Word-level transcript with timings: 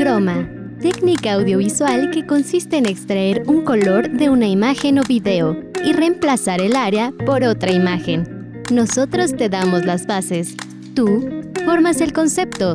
Croma, 0.00 0.48
técnica 0.80 1.34
audiovisual 1.34 2.10
que 2.10 2.26
consiste 2.26 2.78
en 2.78 2.86
extraer 2.86 3.42
un 3.46 3.66
color 3.66 4.08
de 4.08 4.30
una 4.30 4.46
imagen 4.46 4.98
o 4.98 5.02
video 5.02 5.58
y 5.84 5.92
reemplazar 5.92 6.62
el 6.62 6.74
área 6.74 7.12
por 7.26 7.44
otra 7.44 7.70
imagen. 7.70 8.62
Nosotros 8.72 9.36
te 9.36 9.50
damos 9.50 9.84
las 9.84 10.06
bases. 10.06 10.56
Tú 10.94 11.28
formas 11.66 12.00
el 12.00 12.14
concepto. 12.14 12.72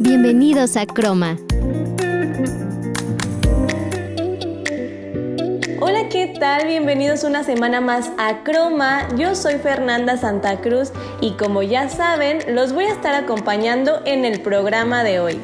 Bienvenidos 0.00 0.78
a 0.78 0.86
Croma. 0.86 1.36
Hola, 5.78 6.08
¿qué 6.08 6.34
tal? 6.40 6.68
Bienvenidos 6.68 7.22
una 7.24 7.44
semana 7.44 7.82
más 7.82 8.10
a 8.16 8.44
Croma. 8.44 9.06
Yo 9.18 9.34
soy 9.34 9.56
Fernanda 9.56 10.16
Santa 10.16 10.62
Cruz 10.62 10.90
y 11.20 11.32
como 11.32 11.62
ya 11.62 11.90
saben, 11.90 12.38
los 12.54 12.72
voy 12.72 12.86
a 12.86 12.92
estar 12.92 13.14
acompañando 13.14 14.00
en 14.06 14.24
el 14.24 14.40
programa 14.40 15.04
de 15.04 15.20
hoy 15.20 15.38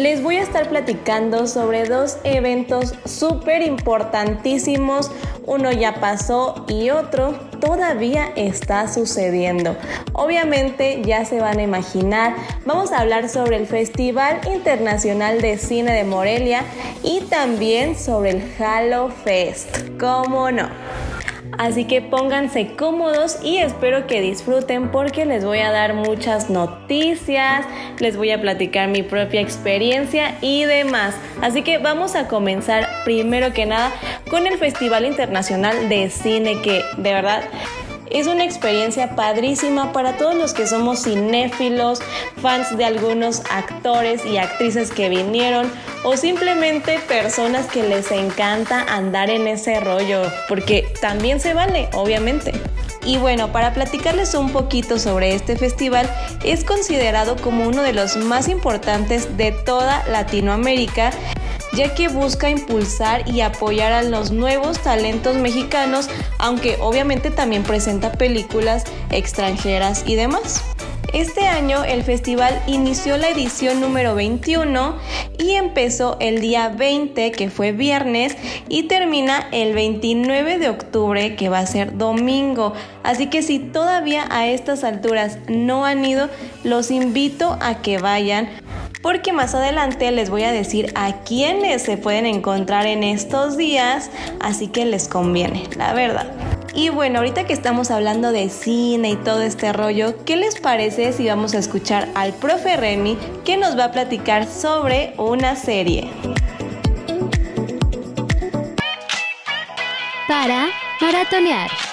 les 0.00 0.22
voy 0.22 0.36
a 0.36 0.42
estar 0.42 0.68
platicando 0.70 1.46
sobre 1.46 1.84
dos 1.84 2.16
eventos 2.24 2.94
súper 3.04 3.60
importantísimos. 3.60 5.10
Uno 5.44 5.70
ya 5.72 6.00
pasó 6.00 6.64
y 6.68 6.88
otro 6.88 7.34
todavía 7.60 8.32
está 8.34 8.88
sucediendo. 8.88 9.76
Obviamente 10.14 11.02
ya 11.04 11.26
se 11.26 11.40
van 11.40 11.58
a 11.58 11.62
imaginar, 11.62 12.34
vamos 12.64 12.92
a 12.92 13.00
hablar 13.00 13.28
sobre 13.28 13.56
el 13.56 13.66
Festival 13.66 14.40
Internacional 14.50 15.42
de 15.42 15.58
Cine 15.58 15.92
de 15.92 16.04
Morelia 16.04 16.64
y 17.02 17.20
también 17.22 17.98
sobre 17.98 18.30
el 18.30 18.54
Halo 18.58 19.10
Fest. 19.10 19.80
¿Cómo 19.98 20.50
no? 20.50 20.68
Así 21.58 21.84
que 21.84 22.00
pónganse 22.00 22.74
cómodos 22.76 23.38
y 23.42 23.58
espero 23.58 24.06
que 24.06 24.20
disfruten 24.20 24.90
porque 24.90 25.24
les 25.24 25.44
voy 25.44 25.58
a 25.58 25.70
dar 25.70 25.94
muchas 25.94 26.50
noticias, 26.50 27.66
les 27.98 28.16
voy 28.16 28.30
a 28.30 28.40
platicar 28.40 28.88
mi 28.88 29.02
propia 29.02 29.40
experiencia 29.40 30.36
y 30.40 30.64
demás. 30.64 31.14
Así 31.42 31.62
que 31.62 31.78
vamos 31.78 32.14
a 32.14 32.28
comenzar 32.28 32.88
primero 33.04 33.52
que 33.52 33.66
nada 33.66 33.90
con 34.30 34.46
el 34.46 34.58
Festival 34.58 35.04
Internacional 35.04 35.88
de 35.88 36.08
Cine 36.10 36.62
que 36.62 36.82
de 36.96 37.12
verdad 37.12 37.42
es 38.10 38.26
una 38.26 38.44
experiencia 38.44 39.14
padrísima 39.14 39.92
para 39.92 40.16
todos 40.16 40.34
los 40.34 40.52
que 40.52 40.66
somos 40.66 41.04
cinéfilos, 41.04 42.00
fans 42.42 42.76
de 42.76 42.84
algunos 42.84 43.42
actores 43.50 44.24
y 44.26 44.38
actrices 44.38 44.90
que 44.90 45.08
vinieron 45.08 45.70
o 46.04 46.16
simplemente 46.16 46.98
personas 47.00 47.66
que 47.66 47.82
les 47.82 48.10
encanta 48.10 48.82
andar 48.82 49.30
en 49.30 49.46
ese 49.46 49.80
rollo, 49.80 50.22
porque 50.48 50.92
también 51.00 51.40
se 51.40 51.54
vale, 51.54 51.88
obviamente. 51.94 52.52
Y 53.04 53.16
bueno, 53.18 53.52
para 53.52 53.72
platicarles 53.72 54.34
un 54.34 54.52
poquito 54.52 54.98
sobre 54.98 55.34
este 55.34 55.56
festival, 55.56 56.08
es 56.44 56.64
considerado 56.64 57.36
como 57.36 57.66
uno 57.66 57.82
de 57.82 57.92
los 57.92 58.16
más 58.16 58.48
importantes 58.48 59.36
de 59.36 59.52
toda 59.52 60.04
Latinoamérica 60.08 61.12
ya 61.72 61.94
que 61.94 62.08
busca 62.08 62.50
impulsar 62.50 63.28
y 63.28 63.42
apoyar 63.42 63.92
a 63.92 64.02
los 64.02 64.30
nuevos 64.30 64.80
talentos 64.80 65.36
mexicanos, 65.36 66.08
aunque 66.38 66.76
obviamente 66.80 67.30
también 67.30 67.62
presenta 67.62 68.12
películas 68.12 68.84
extranjeras 69.10 70.02
y 70.06 70.16
demás. 70.16 70.64
Este 71.12 71.48
año 71.48 71.82
el 71.82 72.04
festival 72.04 72.62
inició 72.68 73.16
la 73.16 73.30
edición 73.30 73.80
número 73.80 74.14
21 74.14 74.96
y 75.38 75.52
empezó 75.52 76.16
el 76.20 76.40
día 76.40 76.68
20, 76.68 77.32
que 77.32 77.50
fue 77.50 77.72
viernes, 77.72 78.36
y 78.68 78.84
termina 78.84 79.48
el 79.50 79.74
29 79.74 80.58
de 80.58 80.68
octubre, 80.68 81.34
que 81.34 81.48
va 81.48 81.58
a 81.58 81.66
ser 81.66 81.98
domingo. 81.98 82.74
Así 83.02 83.26
que 83.26 83.42
si 83.42 83.58
todavía 83.58 84.24
a 84.30 84.46
estas 84.46 84.84
alturas 84.84 85.38
no 85.48 85.84
han 85.84 86.04
ido, 86.04 86.28
los 86.62 86.92
invito 86.92 87.58
a 87.60 87.82
que 87.82 87.98
vayan 87.98 88.48
porque 89.02 89.32
más 89.32 89.54
adelante 89.54 90.10
les 90.10 90.30
voy 90.30 90.42
a 90.42 90.52
decir 90.52 90.92
a 90.94 91.22
quiénes 91.24 91.82
se 91.82 91.96
pueden 91.96 92.26
encontrar 92.26 92.86
en 92.86 93.02
estos 93.02 93.56
días, 93.56 94.10
así 94.40 94.68
que 94.68 94.84
les 94.84 95.08
conviene, 95.08 95.64
la 95.76 95.94
verdad. 95.94 96.30
Y 96.74 96.88
bueno, 96.88 97.18
ahorita 97.18 97.44
que 97.44 97.52
estamos 97.52 97.90
hablando 97.90 98.30
de 98.32 98.48
cine 98.48 99.10
y 99.10 99.16
todo 99.16 99.42
este 99.42 99.72
rollo, 99.72 100.14
¿qué 100.24 100.36
les 100.36 100.60
parece 100.60 101.12
si 101.12 101.26
vamos 101.26 101.54
a 101.54 101.58
escuchar 101.58 102.08
al 102.14 102.32
profe 102.32 102.76
Remy 102.76 103.18
que 103.44 103.56
nos 103.56 103.76
va 103.76 103.86
a 103.86 103.92
platicar 103.92 104.46
sobre 104.46 105.14
una 105.18 105.56
serie? 105.56 106.08
Para 110.28 110.68
maratonear. 111.00 111.89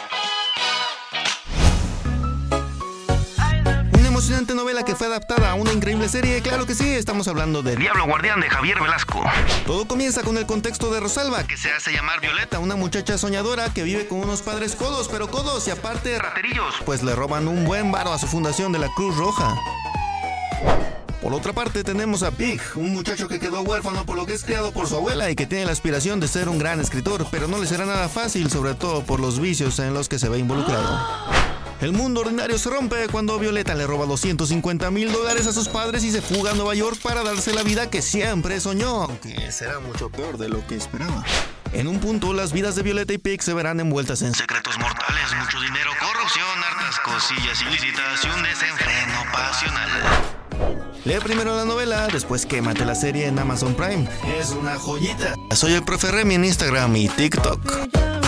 Fue 4.98 5.08
adaptada 5.08 5.52
a 5.52 5.54
una 5.54 5.74
increíble 5.74 6.10
serie, 6.10 6.42
claro 6.42 6.66
que 6.66 6.74
sí, 6.74 6.90
estamos 6.90 7.28
hablando 7.28 7.62
de 7.62 7.76
Diablo 7.76 8.06
Guardián 8.06 8.40
de 8.40 8.50
Javier 8.50 8.82
Velasco. 8.82 9.24
Todo 9.68 9.88
comienza 9.88 10.24
con 10.24 10.40
el 10.40 10.48
contexto 10.48 10.92
de 10.92 11.00
Rosalba, 11.00 11.44
que 11.44 11.56
se 11.56 11.72
hace 11.72 11.92
llamar 11.92 12.20
Violeta, 12.20 12.58
una 12.58 12.76
muchacha 12.76 13.18
soñadora 13.20 13.72
que 13.72 13.84
vive 13.84 14.08
con 14.08 14.20
unos 14.20 14.42
padres 14.42 14.76
codos, 14.76 15.08
pero 15.08 15.30
codos 15.30 15.68
y 15.68 15.72
aparte 15.72 16.18
raterillos, 16.18 16.76
pues 16.84 17.04
le 17.04 17.14
roban 17.14 17.48
un 17.48 17.64
buen 17.64 17.92
varo 17.92 18.12
a 18.12 18.18
su 18.18 18.26
fundación 18.26 18.72
de 18.72 18.80
la 18.80 18.90
Cruz 18.96 19.16
Roja. 19.18 19.56
Por 21.22 21.32
otra 21.34 21.54
parte 21.54 21.84
tenemos 21.84 22.24
a 22.24 22.32
Pig, 22.32 22.60
un 22.76 22.94
muchacho 22.94 23.28
que 23.28 23.40
quedó 23.40 23.62
huérfano 23.62 24.04
por 24.04 24.16
lo 24.16 24.26
que 24.26 24.34
es 24.34 24.44
criado 24.44 24.72
por 24.72 24.88
su 24.88 24.96
abuela 24.96 25.30
y 25.30 25.36
que 25.36 25.46
tiene 25.46 25.66
la 25.66 25.74
aspiración 25.74 26.20
de 26.20 26.28
ser 26.28 26.50
un 26.50 26.58
gran 26.58 26.80
escritor, 26.80 27.28
pero 27.30 27.48
no 27.48 27.60
le 27.60 27.68
será 27.68 27.86
nada 27.86 28.10
fácil, 28.10 28.50
sobre 28.50 28.74
todo 28.74 29.04
por 29.04 29.20
los 29.20 29.40
vicios 29.40 29.78
en 29.78 29.94
los 29.94 30.10
que 30.10 30.18
se 30.18 30.28
ve 30.28 30.40
involucrado. 30.40 31.47
El 31.80 31.92
mundo 31.92 32.22
ordinario 32.22 32.58
se 32.58 32.72
rompe 32.72 33.08
cuando 33.12 33.38
Violeta 33.38 33.76
le 33.76 33.86
roba 33.86 34.08
250 34.08 34.90
mil 34.90 35.12
dólares 35.12 35.46
a 35.46 35.54
sus 35.54 35.68
padres 35.68 36.04
y 36.04 36.12
se 36.12 36.24
fuga 36.24 36.52
a 36.52 36.54
Nueva 36.56 36.74
York 36.74 36.98
para 37.04 37.22
darse 37.22 37.54
la 37.54 37.62
vida 37.62 37.90
que 37.90 38.02
siempre 38.02 38.60
soñó, 38.60 39.04
aunque 39.04 39.52
será 39.52 39.80
mucho 39.80 40.10
peor 40.10 40.40
de 40.40 40.50
lo 40.50 40.66
que 40.66 40.76
esperaba. 40.76 41.24
En 41.74 41.88
un 41.88 42.00
punto, 42.00 42.34
las 42.34 42.52
vidas 42.52 42.76
de 42.76 42.82
Violeta 42.82 43.14
y 43.14 43.20
Pig 43.20 43.44
se 43.44 43.54
verán 43.54 43.80
envueltas 43.80 44.24
en 44.24 44.34
secretos 44.34 44.80
mortales, 44.80 45.36
mucho 45.40 45.60
dinero, 45.62 45.92
corrupción, 46.00 46.48
hartas 46.64 47.00
cosillas 47.02 47.62
ilícitas 47.62 48.26
y 48.26 48.28
un 48.28 48.44
desenfreno 48.44 49.24
pasional. 49.32 49.90
Lee 51.06 51.20
primero 51.24 51.56
la 51.56 51.66
novela, 51.66 52.08
después 52.08 52.48
quémate 52.48 52.86
la 52.86 52.96
serie 52.96 53.28
en 53.28 53.38
Amazon 53.38 53.76
Prime. 53.76 54.10
Es 54.40 54.50
una 54.50 54.78
joyita. 54.78 55.36
Soy 55.52 55.74
el 55.74 55.84
profe 55.84 56.10
Remy 56.10 56.36
en 56.36 56.46
Instagram 56.46 56.96
y 56.96 57.08
TikTok. 57.08 58.27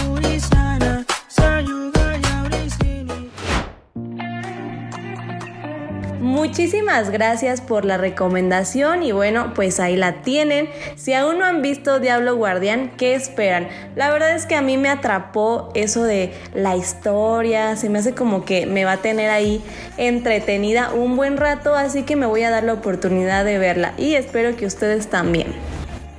Muchísimas 6.50 7.12
gracias 7.12 7.62
por 7.62 7.86
la 7.86 7.98
recomendación 7.98 9.04
y 9.04 9.12
bueno, 9.12 9.54
pues 9.54 9.80
ahí 9.80 9.96
la 9.96 10.24
tienen. 10.24 10.68
Si 10.96 11.14
aún 11.14 11.38
no 11.38 11.46
han 11.46 11.62
visto 11.62 12.00
Diablo 12.00 12.36
Guardián, 12.36 12.92
¿qué 12.98 13.14
esperan? 13.14 13.68
La 13.96 14.10
verdad 14.12 14.36
es 14.36 14.48
que 14.48 14.56
a 14.56 14.62
mí 14.64 14.76
me 14.76 14.90
atrapó 14.90 15.70
eso 15.76 16.04
de 16.04 16.34
la 16.56 16.76
historia, 16.76 17.76
se 17.76 17.88
me 17.90 18.00
hace 18.00 18.16
como 18.16 18.46
que 18.46 18.66
me 18.66 18.84
va 18.84 18.94
a 18.94 18.98
tener 18.98 19.30
ahí 19.30 19.62
entretenida 19.98 20.92
un 20.92 21.16
buen 21.16 21.38
rato, 21.38 21.76
así 21.76 22.02
que 22.02 22.16
me 22.16 22.26
voy 22.26 22.42
a 22.42 22.50
dar 22.50 22.64
la 22.64 22.74
oportunidad 22.74 23.46
de 23.46 23.60
verla 23.60 23.94
y 23.96 24.16
espero 24.16 24.58
que 24.58 24.66
ustedes 24.66 25.08
también. 25.08 25.54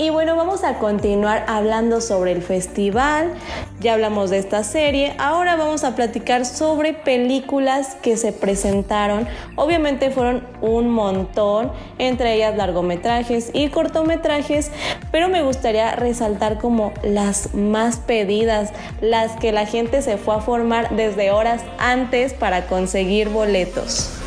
Y 0.01 0.09
bueno, 0.09 0.35
vamos 0.35 0.65
a 0.65 0.79
continuar 0.79 1.45
hablando 1.47 2.01
sobre 2.01 2.33
el 2.33 2.41
festival. 2.41 3.35
Ya 3.81 3.93
hablamos 3.93 4.31
de 4.31 4.39
esta 4.39 4.65
serie. 4.65 5.13
Ahora 5.19 5.57
vamos 5.57 5.85
a 5.85 5.95
platicar 5.95 6.47
sobre 6.47 6.95
películas 6.95 7.97
que 8.01 8.17
se 8.17 8.33
presentaron. 8.33 9.29
Obviamente 9.57 10.11
fueron 10.11 10.43
un 10.63 10.89
montón, 10.89 11.71
entre 11.99 12.33
ellas 12.33 12.57
largometrajes 12.57 13.51
y 13.53 13.69
cortometrajes, 13.69 14.71
pero 15.13 15.29
me 15.29 15.43
gustaría 15.43 15.95
resaltar 15.97 16.57
como 16.57 16.95
las 17.03 17.55
más 17.55 17.99
pedidas, 17.99 18.73
las 19.03 19.33
que 19.33 19.53
la 19.53 19.67
gente 19.67 20.01
se 20.01 20.17
fue 20.17 20.37
a 20.37 20.41
formar 20.41 20.97
desde 20.97 21.31
horas 21.31 21.61
antes 21.79 22.33
para 22.33 22.69
conseguir 22.69 23.29
boletos. 23.29 24.20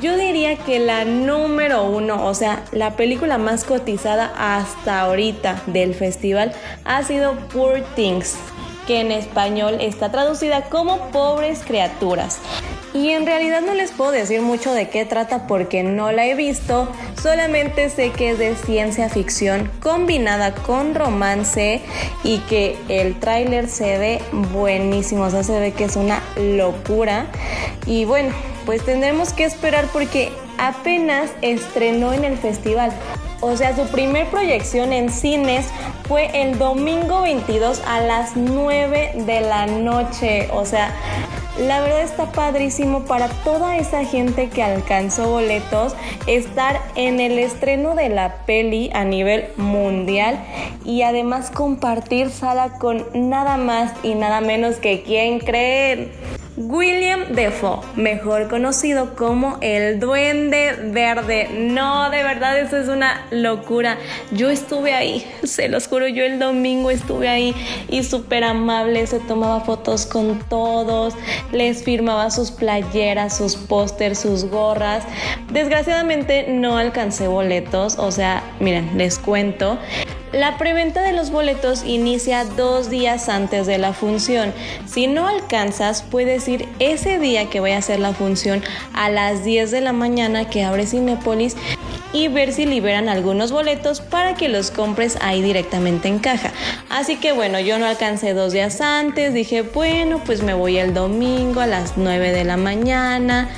Yo 0.00 0.16
diría 0.16 0.56
que 0.56 0.80
la 0.80 1.04
número 1.04 1.84
uno, 1.84 2.26
o 2.26 2.34
sea, 2.34 2.64
la 2.72 2.96
película 2.96 3.38
más 3.38 3.62
cotizada 3.62 4.32
hasta 4.36 5.00
ahorita 5.02 5.62
del 5.68 5.94
festival 5.94 6.52
ha 6.84 7.04
sido 7.04 7.36
Poor 7.52 7.82
Things, 7.94 8.36
que 8.88 9.00
en 9.00 9.12
español 9.12 9.76
está 9.80 10.10
traducida 10.10 10.62
como 10.70 10.98
Pobres 11.12 11.62
Criaturas. 11.64 12.40
Y 12.96 13.10
en 13.10 13.26
realidad 13.26 13.60
no 13.60 13.74
les 13.74 13.92
puedo 13.92 14.10
decir 14.10 14.40
mucho 14.40 14.72
de 14.72 14.88
qué 14.88 15.04
trata 15.04 15.46
porque 15.46 15.82
no 15.82 16.12
la 16.12 16.24
he 16.24 16.34
visto, 16.34 16.88
solamente 17.22 17.90
sé 17.90 18.10
que 18.10 18.30
es 18.30 18.38
de 18.38 18.56
ciencia 18.56 19.10
ficción 19.10 19.70
combinada 19.82 20.54
con 20.54 20.94
romance 20.94 21.82
y 22.24 22.38
que 22.48 22.78
el 22.88 23.20
tráiler 23.20 23.68
se 23.68 23.98
ve 23.98 24.22
buenísimo, 24.50 25.24
o 25.24 25.30
sea, 25.30 25.42
se 25.42 25.60
ve 25.60 25.72
que 25.72 25.84
es 25.84 25.96
una 25.96 26.22
locura. 26.38 27.26
Y 27.84 28.06
bueno, 28.06 28.34
pues 28.64 28.82
tendremos 28.82 29.34
que 29.34 29.44
esperar 29.44 29.84
porque 29.92 30.32
apenas 30.56 31.30
estrenó 31.42 32.14
en 32.14 32.24
el 32.24 32.38
festival. 32.38 32.92
O 33.42 33.58
sea, 33.58 33.76
su 33.76 33.86
primer 33.88 34.26
proyección 34.28 34.94
en 34.94 35.10
cines 35.10 35.66
fue 36.08 36.30
el 36.32 36.58
domingo 36.58 37.20
22 37.20 37.82
a 37.86 38.00
las 38.00 38.36
9 38.36 39.12
de 39.26 39.40
la 39.42 39.66
noche. 39.66 40.48
O 40.50 40.64
sea, 40.64 40.94
La 41.58 41.80
verdad 41.80 42.02
está 42.02 42.32
padrísimo 42.32 43.06
para 43.06 43.28
toda 43.28 43.78
esa 43.78 44.04
gente 44.04 44.50
que 44.50 44.62
alcanzó 44.62 45.30
boletos 45.30 45.96
estar 46.26 46.82
en 46.96 47.18
el 47.18 47.38
estreno 47.38 47.94
de 47.94 48.10
la 48.10 48.44
peli 48.44 48.90
a 48.92 49.04
nivel 49.04 49.46
mundial 49.56 50.38
y 50.84 51.00
además 51.00 51.50
compartir 51.50 52.28
sala 52.28 52.74
con 52.78 53.06
nada 53.14 53.56
más 53.56 53.94
y 54.02 54.14
nada 54.14 54.42
menos 54.42 54.76
que 54.76 55.02
quien 55.02 55.38
creen 55.38 56.12
William 56.56 57.34
Defoe, 57.34 57.80
mejor 57.96 58.48
conocido 58.48 59.14
como 59.14 59.58
el 59.60 60.00
Duende 60.00 60.72
Verde. 60.90 61.50
No, 61.52 62.08
de 62.08 62.22
verdad, 62.22 62.58
eso 62.58 62.78
es 62.78 62.88
una 62.88 63.26
locura. 63.30 63.98
Yo 64.32 64.48
estuve 64.48 64.94
ahí, 64.94 65.30
se 65.44 65.68
los 65.68 65.86
juro, 65.86 66.08
yo 66.08 66.24
el 66.24 66.38
domingo 66.38 66.90
estuve 66.90 67.28
ahí 67.28 67.54
y 67.88 68.04
súper 68.04 68.42
amable, 68.44 69.06
se 69.06 69.20
tomaba 69.20 69.60
fotos 69.60 70.06
con 70.06 70.38
todos, 70.48 71.14
les 71.52 71.84
firmaba 71.84 72.30
sus 72.30 72.50
playeras, 72.50 73.36
sus 73.36 73.54
pósters, 73.56 74.20
sus 74.20 74.46
gorras. 74.46 75.04
Desgraciadamente 75.52 76.46
no 76.48 76.78
alcancé 76.78 77.28
boletos, 77.28 77.98
o 77.98 78.10
sea, 78.10 78.42
miren, 78.60 78.96
les 78.96 79.18
cuento. 79.18 79.78
La 80.36 80.58
preventa 80.58 81.00
de 81.00 81.14
los 81.14 81.30
boletos 81.30 81.82
inicia 81.82 82.44
dos 82.44 82.90
días 82.90 83.30
antes 83.30 83.66
de 83.66 83.78
la 83.78 83.94
función. 83.94 84.52
Si 84.86 85.06
no 85.06 85.26
alcanzas, 85.26 86.02
puedes 86.02 86.46
ir 86.46 86.68
ese 86.78 87.18
día 87.18 87.48
que 87.48 87.60
vaya 87.60 87.78
a 87.78 87.82
ser 87.82 88.00
la 88.00 88.12
función 88.12 88.62
a 88.92 89.08
las 89.08 89.44
10 89.44 89.70
de 89.70 89.80
la 89.80 89.94
mañana 89.94 90.50
que 90.50 90.62
abre 90.62 90.86
Cinepolis 90.86 91.56
y 92.12 92.28
ver 92.28 92.52
si 92.52 92.66
liberan 92.66 93.08
algunos 93.08 93.50
boletos 93.50 94.00
para 94.00 94.34
que 94.34 94.48
los 94.48 94.70
compres 94.70 95.16
ahí 95.22 95.40
directamente 95.40 96.08
en 96.08 96.18
caja. 96.18 96.52
Así 96.90 97.16
que 97.16 97.32
bueno, 97.32 97.58
yo 97.58 97.78
no 97.78 97.86
alcancé 97.86 98.34
dos 98.34 98.52
días 98.52 98.80
antes, 98.80 99.32
dije 99.32 99.62
bueno, 99.62 100.20
pues 100.24 100.42
me 100.42 100.52
voy 100.52 100.76
el 100.76 100.92
domingo 100.94 101.60
a 101.60 101.66
las 101.66 101.96
9 101.96 102.32
de 102.32 102.44
la 102.44 102.56
mañana, 102.56 103.48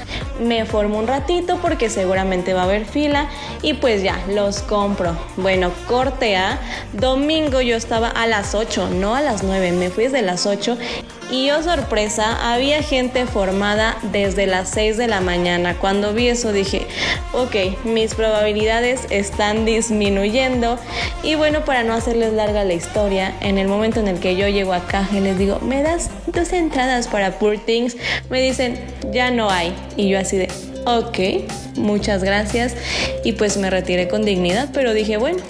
me 0.41 0.65
formo 0.65 0.99
un 0.99 1.07
ratito 1.07 1.59
porque 1.61 1.91
seguramente 1.91 2.55
va 2.55 2.63
a 2.63 2.65
haber 2.65 2.85
fila 2.85 3.29
y 3.63 3.75
pues 3.75 4.03
ya, 4.03 4.19
los 4.29 4.61
compro. 4.61 5.17
Bueno, 5.37 5.71
corte 5.87 6.37
a 6.37 6.61
domingo 6.93 7.61
yo 7.61 7.77
estaba 7.77 8.09
a 8.09 8.27
las 8.27 8.55
8, 8.55 8.91
no 8.91 9.15
a 9.15 9.21
las 9.21 9.43
9, 9.43 9.73
me 9.73 9.91
fui 9.91 10.05
desde 10.05 10.23
las 10.23 10.47
8 10.47 10.77
y 11.31 11.51
oh 11.51 11.63
sorpresa, 11.63 12.53
había 12.53 12.83
gente 12.83 13.27
formada 13.27 13.99
desde 14.13 14.47
las 14.47 14.71
6 14.71 14.97
de 14.97 15.09
la 15.09 15.21
mañana. 15.21 15.77
Cuando 15.79 16.15
vi 16.15 16.29
eso 16.29 16.53
dije, 16.53 16.87
ok, 17.35 17.85
mis 17.85 18.15
probabilidades 18.15 19.03
están 19.11 19.67
disminuyendo. 19.67 20.79
Y 21.23 21.35
bueno, 21.35 21.65
para 21.65 21.85
no 21.85 21.93
hacerles 21.93 22.33
larga 22.33 22.65
la 22.65 22.73
historia, 22.73 23.35
en 23.41 23.59
el 23.59 23.69
momento 23.69 24.01
en 24.01 24.09
el 24.09 24.21
que 24.21 24.37
yo 24.37 24.49
llego 24.49 24.73
a 24.73 24.87
caja 24.87 25.19
y 25.19 25.21
les 25.21 25.39
digo, 25.39 25.59
¿me 25.61 25.83
das 25.83 26.11
dos 26.27 26.53
entradas 26.53 27.09
para 27.09 27.39
Poor 27.39 27.59
Things? 27.59 27.97
Me 28.31 28.41
dicen, 28.41 28.81
ya 29.13 29.31
no 29.31 29.51
hay. 29.51 29.75
Y 29.97 30.09
yo 30.09 30.19
así 30.19 30.39
de, 30.39 30.49
ok, 30.87 31.47
muchas 31.77 32.25
gracias. 32.25 32.75
Y 33.23 33.33
pues 33.33 33.59
me 33.59 33.69
retiré 33.69 34.09
con 34.09 34.25
dignidad, 34.25 34.71
pero 34.73 34.95
dije, 34.95 35.19
bueno, 35.19 35.41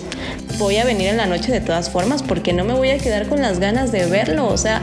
voy 0.59 0.79
a 0.79 0.85
venir 0.85 1.09
en 1.09 1.19
la 1.19 1.27
noche 1.27 1.53
de 1.53 1.61
todas 1.61 1.89
formas 1.91 2.25
porque 2.25 2.53
no 2.53 2.65
me 2.65 2.75
voy 2.75 2.91
a 2.91 2.99
quedar 2.99 3.29
con 3.29 3.41
las 3.41 3.61
ganas 3.61 3.93
de 3.93 4.07
verlo. 4.07 4.49
O 4.49 4.57
sea, 4.57 4.83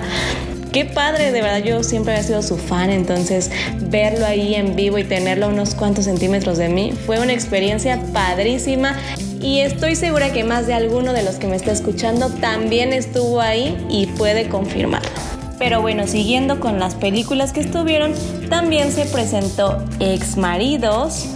qué 0.76 0.84
padre, 0.84 1.32
de 1.32 1.42
verdad 1.42 1.64
yo 1.64 1.84
siempre 1.84 2.12
había 2.12 2.28
sido 2.28 2.42
su 2.42 2.58
fan, 2.58 2.90
entonces 2.90 3.50
verlo 3.80 4.26
ahí 4.26 4.56
en 4.56 4.76
vivo 4.76 4.98
y 4.98 5.06
tenerlo 5.06 5.46
a 5.46 5.48
unos 5.48 5.74
cuantos 5.74 6.04
centímetros 6.04 6.58
de 6.58 6.68
mí 6.68 6.92
fue 7.06 7.18
una 7.22 7.32
experiencia 7.32 7.98
padrísima 8.12 8.94
y 9.40 9.60
estoy 9.60 9.96
segura 9.96 10.34
que 10.34 10.44
más 10.44 10.68
de 10.68 10.74
alguno 10.74 11.14
de 11.14 11.24
los 11.24 11.36
que 11.36 11.48
me 11.48 11.56
está 11.56 11.72
escuchando 11.72 12.28
también 12.28 12.92
estuvo 12.92 13.40
ahí 13.40 13.78
y 13.90 14.08
puede 14.08 14.50
confirmarlo. 14.50 15.10
Pero 15.58 15.82
bueno, 15.82 16.08
siguiendo 16.08 16.60
con 16.60 16.78
las 16.78 16.94
películas 16.94 17.54
que 17.54 17.62
estuvieron, 17.62 18.14
también 18.50 18.92
se 18.92 19.06
presentó 19.06 19.82
Ex 20.02 20.36
Maridos, 20.36 21.28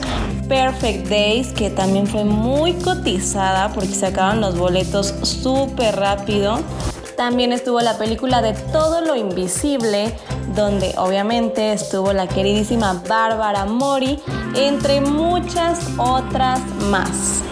Perfect 0.49 1.07
Days, 1.07 1.53
que 1.53 1.69
también 1.69 2.07
fue 2.07 2.25
muy 2.25 2.73
cotizada 2.73 3.71
porque 3.71 3.93
sacaron 3.93 4.41
los 4.41 4.57
boletos 4.57 5.15
súper 5.23 5.95
rápido. 5.95 6.59
También 7.19 7.51
estuvo 7.51 7.81
la 7.81 7.97
película 7.97 8.41
de 8.41 8.53
Todo 8.53 9.01
lo 9.01 9.13
Invisible, 9.13 10.15
donde 10.55 10.93
obviamente 10.95 11.73
estuvo 11.73 12.13
la 12.13 12.29
queridísima 12.29 13.03
Bárbara 13.09 13.65
Mori, 13.65 14.21
entre 14.55 15.01
muchas 15.01 15.81
otras 15.97 16.61
más. 16.89 17.43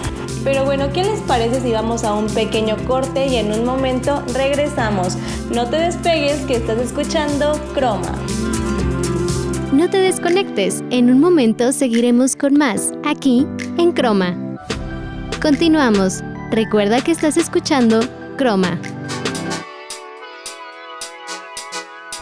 Pero 0.45 0.63
bueno, 0.63 0.93
¿qué 0.93 1.03
les 1.03 1.19
parece 1.19 1.59
si 1.59 1.73
vamos 1.73 2.05
a 2.05 2.13
un 2.13 2.27
pequeño 2.27 2.77
corte 2.87 3.27
y 3.27 3.35
en 3.35 3.51
un 3.51 3.65
momento 3.65 4.23
regresamos? 4.33 5.17
No 5.51 5.67
te 5.67 5.75
despegues 5.75 6.45
que 6.45 6.55
estás 6.55 6.79
escuchando 6.79 7.51
Croma. 7.73 8.13
No 9.73 9.89
te 9.89 9.97
desconectes, 9.97 10.81
en 10.91 11.11
un 11.11 11.19
momento 11.19 11.73
seguiremos 11.73 12.37
con 12.37 12.53
más, 12.53 12.93
aquí 13.03 13.45
en 13.77 13.91
Croma. 13.91 14.33
Continuamos. 15.41 16.23
Recuerda 16.51 17.01
que 17.01 17.11
estás 17.11 17.35
escuchando 17.35 17.99
Croma. 18.37 18.79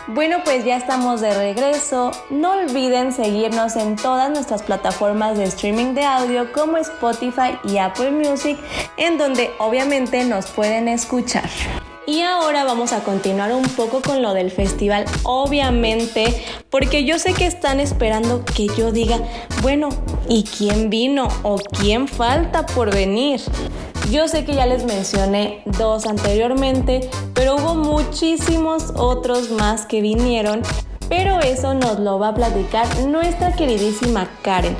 Bueno, 0.07 0.37
pues 0.43 0.63
ya 0.63 0.77
estamos 0.77 1.19
de 1.19 1.33
regreso. 1.33 2.11
No 2.29 2.51
olviden 2.51 3.11
seguirnos 3.11 3.75
en 3.75 3.95
todas 3.95 4.29
nuestras 4.29 4.61
plataformas 4.61 5.35
de 5.35 5.45
streaming 5.45 5.95
de 5.95 6.03
audio 6.03 6.53
como 6.53 6.77
Spotify 6.77 7.57
y 7.63 7.79
Apple 7.79 8.11
Music, 8.11 8.55
en 8.97 9.17
donde 9.17 9.49
obviamente 9.57 10.23
nos 10.23 10.45
pueden 10.51 10.87
escuchar. 10.87 11.49
Y 12.05 12.21
ahora 12.21 12.63
vamos 12.65 12.93
a 12.93 13.03
continuar 13.03 13.51
un 13.51 13.63
poco 13.63 14.03
con 14.03 14.21
lo 14.21 14.35
del 14.35 14.51
festival, 14.51 15.05
obviamente, 15.23 16.45
porque 16.69 17.03
yo 17.03 17.17
sé 17.17 17.33
que 17.33 17.47
están 17.47 17.79
esperando 17.79 18.45
que 18.45 18.67
yo 18.77 18.91
diga, 18.91 19.17
bueno, 19.63 19.89
¿y 20.29 20.43
quién 20.43 20.91
vino 20.91 21.29
o 21.41 21.57
quién 21.57 22.07
falta 22.07 22.67
por 22.67 22.93
venir? 22.93 23.41
Yo 24.11 24.27
sé 24.27 24.45
que 24.45 24.53
ya 24.53 24.67
les 24.67 24.85
mencioné 24.85 25.63
dos 25.65 26.05
anteriormente, 26.05 27.09
pero 27.33 27.55
hubo 27.55 27.73
muchísimos 27.73 28.93
otros 28.95 29.49
más 29.49 29.85
que 29.87 29.99
vinieron, 30.01 30.61
pero 31.09 31.39
eso 31.39 31.73
nos 31.73 31.99
lo 31.99 32.19
va 32.19 32.29
a 32.29 32.35
platicar 32.35 32.87
nuestra 32.99 33.53
queridísima 33.53 34.29
Karen. 34.43 34.77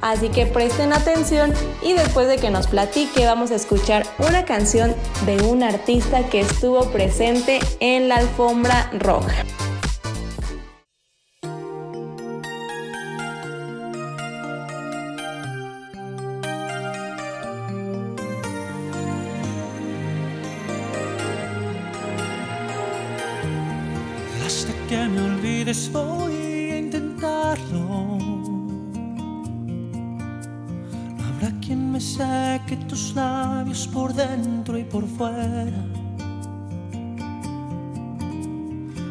Así 0.00 0.28
que 0.28 0.46
presten 0.46 0.92
atención 0.92 1.52
y 1.82 1.92
después 1.92 2.26
de 2.28 2.36
que 2.36 2.50
nos 2.50 2.66
platique 2.66 3.24
vamos 3.24 3.52
a 3.52 3.54
escuchar 3.54 4.04
una 4.18 4.44
canción 4.44 4.94
de 5.24 5.40
un 5.42 5.62
artista 5.62 6.28
que 6.28 6.40
estuvo 6.40 6.84
presente 6.90 7.60
en 7.80 8.08
la 8.08 8.16
alfombra 8.16 8.90
roja. 8.98 9.44
Voy 25.92 26.70
a 26.70 26.78
intentarlo. 26.78 28.18
No 31.16 31.24
habrá 31.28 31.50
quien 31.60 31.92
me 31.92 32.00
seque 32.00 32.76
tus 32.88 33.14
labios 33.14 33.86
por 33.88 34.12
dentro 34.12 34.78
y 34.78 34.84
por 34.84 35.06
fuera. 35.06 35.84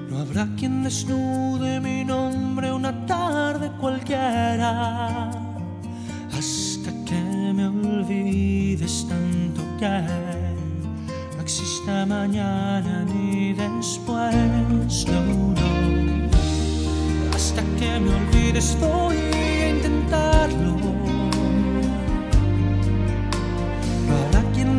No 0.09 0.19
habrá 0.19 0.47
quien 0.57 0.83
desnude 0.83 1.79
mi 1.79 2.03
nombre 2.05 2.71
una 2.71 3.05
tarde 3.05 3.71
cualquiera. 3.79 5.22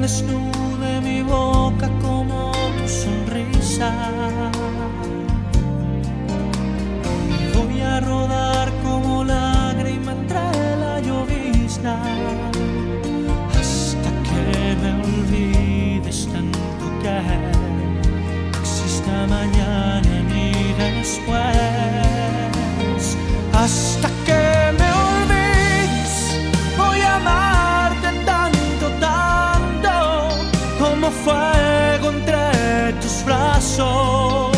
Desnude 0.04 1.00
mi 1.00 1.23
boca 1.23 1.88
como 2.02 2.52
tu 2.76 2.87
sonrisa. 2.87 3.90
Y 7.40 7.56
voy 7.56 7.80
a 7.80 8.00
rodar 8.00 8.68
como 8.82 9.25
lágrima 9.25 10.12
entre 10.12 10.76
la 10.82 11.00
llovizna. 11.00 11.96
Hasta 13.58 14.11
que 14.28 14.76
me 14.82 14.90
olvides 15.06 16.28
tanto 16.32 16.84
que 17.02 17.16
exista 18.61 19.16
mañana 19.37 20.14
ni 20.30 20.52
después 20.82 21.53
entre 32.08 32.92
tus 33.00 33.25
brazos. 33.25 34.53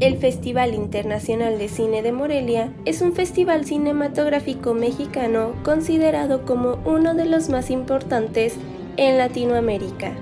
El 0.00 0.18
Festival 0.18 0.74
Internacional 0.74 1.58
de 1.58 1.68
Cine 1.68 2.02
de 2.02 2.12
Morelia 2.12 2.72
es 2.84 3.02
un 3.02 3.14
festival 3.14 3.64
cinematográfico 3.64 4.74
mexicano 4.74 5.54
considerado 5.64 6.44
como 6.44 6.78
uno 6.84 7.14
de 7.14 7.24
los 7.24 7.48
más 7.48 7.70
importantes 7.70 8.54
en 8.96 9.18
Latinoamérica. 9.18 10.12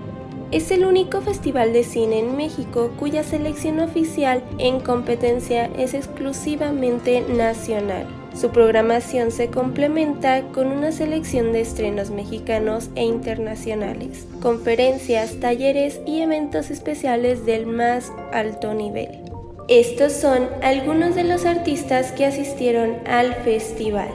Es 0.51 0.71
el 0.71 0.87
único 0.87 1.21
festival 1.21 1.75
de 1.75 1.85
cine 1.85 2.21
en 2.21 2.39
México 2.39 2.91
cuya 2.99 3.23
selección 3.23 3.81
oficial 3.81 4.43
en 4.57 4.81
competencia 4.81 5.67
es 5.77 5.93
exclusivamente 5.93 7.21
nacional. 7.21 8.22
Su 8.35 8.51
programación 8.51 9.31
se 9.31 9.49
complementa 9.49 10.43
con 10.53 10.69
una 10.69 10.91
selección 10.91 11.53
de 11.53 11.61
estrenos 11.61 12.11
mexicanos 12.11 12.89
e 12.95 13.05
internacionales, 13.05 14.27
conferencias, 14.41 15.39
talleres 15.39 16.01
y 16.07 16.21
eventos 16.21 16.71
especiales 16.71 17.45
del 17.45 17.67
más 17.67 18.11
alto 18.33 18.75
nivel. 18.75 19.21
Estos 19.69 20.13
son 20.13 20.49
algunos 20.63 21.15
de 21.15 21.25
los 21.25 21.45
artistas 21.45 22.13
que 22.13 22.27
asistieron 22.27 22.97
al 23.07 23.35
festival. 23.37 24.09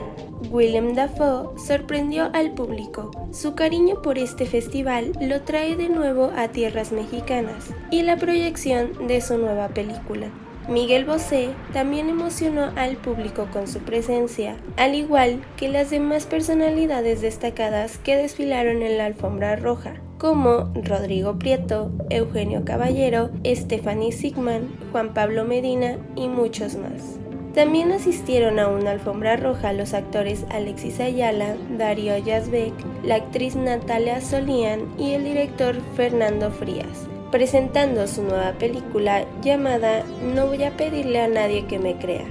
Willem 0.50 0.94
Dafoe 0.94 1.58
sorprendió 1.58 2.30
al 2.32 2.52
público. 2.52 3.10
Su 3.32 3.54
cariño 3.54 4.02
por 4.02 4.18
este 4.18 4.46
festival 4.46 5.12
lo 5.20 5.42
trae 5.42 5.76
de 5.76 5.88
nuevo 5.88 6.32
a 6.36 6.48
tierras 6.48 6.92
mexicanas 6.92 7.66
y 7.90 8.02
la 8.02 8.16
proyección 8.16 9.08
de 9.08 9.20
su 9.20 9.36
nueva 9.38 9.68
película. 9.68 10.30
Miguel 10.68 11.06
Bosé 11.06 11.48
también 11.72 12.10
emocionó 12.10 12.72
al 12.76 12.96
público 12.96 13.46
con 13.50 13.66
su 13.66 13.78
presencia, 13.78 14.56
al 14.76 14.94
igual 14.94 15.40
que 15.56 15.68
las 15.68 15.88
demás 15.88 16.26
personalidades 16.26 17.22
destacadas 17.22 17.96
que 17.96 18.16
desfilaron 18.16 18.82
en 18.82 18.98
la 18.98 19.06
alfombra 19.06 19.56
roja, 19.56 19.94
como 20.18 20.70
Rodrigo 20.74 21.38
Prieto, 21.38 21.90
Eugenio 22.10 22.66
Caballero, 22.66 23.30
Stephanie 23.46 24.12
Sigman, 24.12 24.68
Juan 24.92 25.14
Pablo 25.14 25.46
Medina 25.46 25.96
y 26.16 26.28
muchos 26.28 26.76
más. 26.76 27.18
También 27.54 27.90
asistieron 27.90 28.58
a 28.58 28.68
una 28.68 28.90
alfombra 28.90 29.36
roja 29.36 29.72
los 29.72 29.94
actores 29.94 30.44
Alexis 30.50 31.00
Ayala, 31.00 31.56
Darío 31.78 32.18
Yazbek, 32.18 32.74
la 33.04 33.16
actriz 33.16 33.56
Natalia 33.56 34.20
Solian 34.20 34.82
y 34.98 35.12
el 35.12 35.24
director 35.24 35.76
Fernando 35.96 36.50
Frías, 36.50 37.08
presentando 37.30 38.06
su 38.06 38.22
nueva 38.22 38.52
película 38.52 39.24
llamada 39.42 40.04
No 40.34 40.46
voy 40.46 40.64
a 40.64 40.76
pedirle 40.76 41.20
a 41.20 41.28
nadie 41.28 41.66
que 41.66 41.78
me 41.78 41.96
crea. 41.96 42.26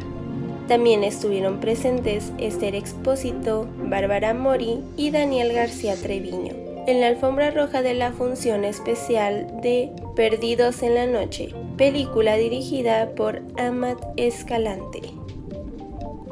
También 0.68 1.04
estuvieron 1.04 1.60
presentes 1.60 2.32
Esther 2.38 2.75
Expósito, 2.75 3.68
Bárbara 3.77 4.34
Mori 4.34 4.80
y 4.98 5.12
Daniel 5.12 5.54
García 5.54 5.96
Treviño 5.96 6.68
en 6.88 7.01
la 7.01 7.08
alfombra 7.08 7.51
roja 7.51 7.82
de 7.82 7.94
la 7.94 8.13
función 8.13 8.63
especial 8.63 9.60
de 9.62 9.92
Perdidos 10.16 10.82
en 10.84 10.96
la 10.96 11.06
Noche, 11.06 11.54
película 11.75 12.38
dirigida 12.38 13.10
por 13.13 13.42
Amat 13.58 14.00
Escalante. 14.16 15.01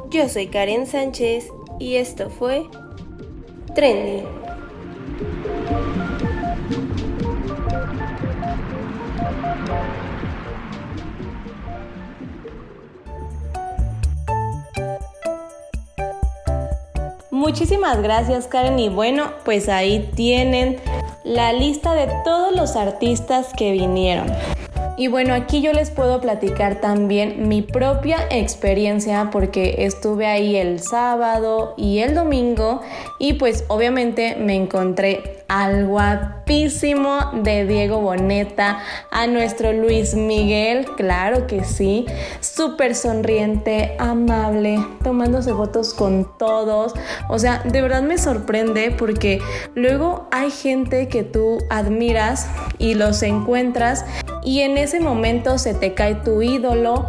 Yo 0.08 0.30
soy 0.30 0.46
Karen 0.46 0.86
Sánchez 0.86 1.48
y 1.78 1.96
esto 1.96 2.30
fue 2.30 2.64
Trendy. 3.74 4.22
Muchísimas 17.36 18.00
gracias 18.00 18.46
Karen 18.46 18.78
y 18.78 18.88
bueno, 18.88 19.30
pues 19.44 19.68
ahí 19.68 20.10
tienen 20.14 20.78
la 21.22 21.52
lista 21.52 21.92
de 21.92 22.08
todos 22.24 22.56
los 22.56 22.76
artistas 22.76 23.48
que 23.54 23.72
vinieron. 23.72 24.32
Y 24.98 25.08
bueno, 25.08 25.34
aquí 25.34 25.60
yo 25.60 25.74
les 25.74 25.90
puedo 25.90 26.20
platicar 26.22 26.80
también 26.80 27.48
mi 27.48 27.60
propia 27.60 28.16
experiencia 28.30 29.28
porque 29.30 29.84
estuve 29.84 30.26
ahí 30.26 30.56
el 30.56 30.80
sábado 30.80 31.74
y 31.76 31.98
el 31.98 32.14
domingo 32.14 32.80
y 33.18 33.34
pues 33.34 33.64
obviamente 33.68 34.36
me 34.36 34.54
encontré 34.54 35.44
al 35.48 35.86
guapísimo 35.86 37.18
de 37.42 37.66
Diego 37.66 38.00
Boneta, 38.00 38.80
a 39.10 39.26
nuestro 39.26 39.72
Luis 39.72 40.14
Miguel, 40.14 40.86
claro 40.96 41.46
que 41.46 41.64
sí, 41.64 42.06
súper 42.40 42.94
sonriente, 42.94 43.94
amable, 43.98 44.84
tomándose 45.04 45.52
fotos 45.52 45.94
con 45.94 46.36
todos. 46.38 46.94
O 47.28 47.38
sea, 47.38 47.62
de 47.64 47.80
verdad 47.80 48.02
me 48.02 48.18
sorprende 48.18 48.90
porque 48.90 49.40
luego 49.74 50.26
hay 50.32 50.50
gente 50.50 51.08
que 51.08 51.22
tú 51.22 51.58
admiras 51.70 52.48
y 52.78 52.94
los 52.94 53.22
encuentras 53.22 54.04
y 54.42 54.60
en 54.60 54.78
ese 54.78 54.85
momento 55.00 55.58
se 55.58 55.74
te 55.74 55.94
cae 55.94 56.14
tu 56.16 56.42
ídolo 56.42 57.06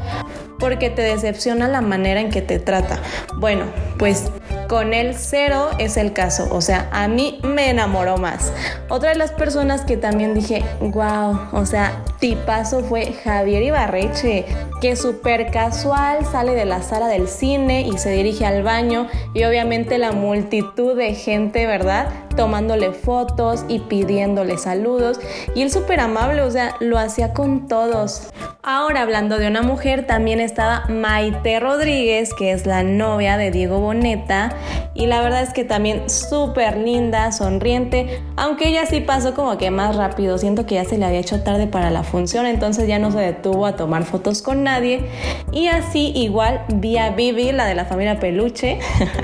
porque 0.60 0.89
te 0.89 1.01
decepciona 1.01 1.67
la 1.67 1.81
manera 1.81 2.19
en 2.19 2.29
que 2.29 2.41
te 2.41 2.60
trata. 2.60 3.00
Bueno, 3.36 3.65
pues 3.98 4.31
con 4.67 4.93
el 4.93 5.15
cero 5.15 5.69
es 5.77 5.96
el 5.96 6.13
caso, 6.13 6.48
o 6.51 6.62
sea, 6.62 6.89
a 6.91 7.07
mí 7.07 7.39
me 7.43 7.69
enamoró 7.69 8.17
más. 8.17 8.51
Otra 8.89 9.12
de 9.12 9.15
las 9.15 9.31
personas 9.31 9.86
que 9.86 9.96
también 9.96 10.34
dije, 10.34 10.63
wow, 10.81 11.39
o 11.53 11.65
sea, 11.65 12.03
tipazo 12.19 12.84
fue 12.84 13.13
Javier 13.24 13.63
Ibarreche, 13.63 14.46
que 14.81 14.96
súper 14.96 15.51
casual 15.51 16.25
sale 16.25 16.53
de 16.53 16.65
la 16.65 16.81
sala 16.81 17.07
del 17.07 17.27
cine 17.27 17.81
y 17.81 17.98
se 17.98 18.12
dirige 18.12 18.46
al 18.46 18.63
baño 18.63 19.07
y 19.34 19.43
obviamente 19.46 19.98
la 19.98 20.12
multitud 20.12 20.98
de 20.98 21.15
gente, 21.15 21.65
¿verdad? 21.65 22.10
Tomándole 22.38 22.94
fotos 22.94 23.65
y 23.67 23.79
pidiéndole 23.79 24.58
saludos. 24.58 25.20
Y 25.56 25.63
él 25.63 25.72
súper 25.72 26.00
amable, 26.00 26.41
o 26.44 26.51
sea, 26.51 26.75
lo 26.79 26.98
hacía 26.98 27.34
con 27.34 27.67
todos. 27.67 28.29
Ahora 28.70 29.01
hablando 29.01 29.38
de 29.38 29.48
una 29.48 29.62
mujer, 29.62 30.06
también 30.06 30.41
estaba 30.41 30.86
Maite 30.89 31.60
Rodríguez, 31.60 32.34
que 32.34 32.51
es 32.51 32.65
la 32.65 32.84
novia 32.84 33.38
de 33.38 33.50
Diego 33.50 33.79
Boneta, 33.79 34.50
y 34.94 35.06
la 35.06 35.22
verdad 35.22 35.41
es 35.44 35.53
que 35.53 35.63
también 35.63 36.10
súper 36.10 36.75
linda, 36.75 37.32
sonriente, 37.32 38.22
aunque 38.36 38.67
ella 38.67 38.86
sí 38.86 39.00
pasó 39.00 39.34
como 39.36 39.58
que 39.58 39.72
más 39.72 39.96
rápido, 39.96 40.38
siento 40.38 40.65
que 40.65 40.75
ya 40.75 40.84
se 40.84 40.98
le 40.98 41.06
había 41.06 41.20
hecho 41.20 41.44
tarde 41.44 41.67
para 41.67 41.91
la 41.91 42.03
función, 42.03 42.46
entonces 42.46 42.89
ya 42.89 43.00
no 43.00 43.10
se 43.12 43.20
detuvo 43.20 43.65
a 43.65 43.77
tomar 43.77 44.03
fotos 44.03 44.41
con 44.41 44.63
nadie. 44.63 45.08
Y 45.53 45.67
así 45.67 46.12
igual 46.13 46.65
vi 46.67 46.98
a 46.98 47.12
Vivi, 47.12 47.53
la 47.53 47.67
de 47.67 47.75
la 47.75 47.86
familia 47.86 48.20
Peluche, 48.20 48.79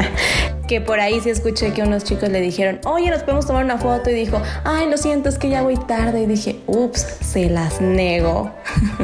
que 0.74 0.82
por 0.82 1.00
ahí 1.00 1.22
sí 1.22 1.30
escuché 1.30 1.72
que 1.72 1.84
unos 1.84 2.04
chicos 2.04 2.30
le 2.30 2.42
dijeron, 2.42 2.80
oye, 2.86 3.12
nos 3.12 3.22
podemos 3.22 3.46
tomar 3.46 3.64
una 3.64 3.78
foto 3.78 4.10
y 4.10 4.14
dijo, 4.16 4.42
ay, 4.64 4.90
lo 4.90 4.98
siento, 4.98 5.30
es 5.30 5.38
que 5.38 5.48
ya 5.48 5.62
voy 5.62 5.78
tarde 5.78 6.24
y 6.24 6.26
dije, 6.26 6.62
ups, 6.66 7.00
se 7.22 7.48
las 7.48 7.80
nego. 7.80 8.50